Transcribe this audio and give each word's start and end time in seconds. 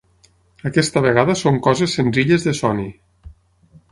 Aquesta 0.69 1.03
vegada 1.07 1.35
són 1.41 1.59
coses 1.69 1.93
senzilles 1.99 2.47
de 2.49 2.57
Sony. 2.63 2.83